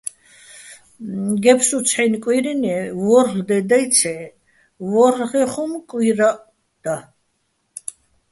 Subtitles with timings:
[1.43, 4.23] გე́ფსუ, ცჰ̦აჲნი̆ კვირინე, ვორ'ლ დე დაჲციჲე́,
[4.89, 6.47] ვო́რ'ლღეჼ ხუმ კვირაჸეჸ
[6.83, 6.95] და.